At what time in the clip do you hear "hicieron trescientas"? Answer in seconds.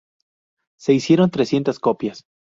0.95-1.77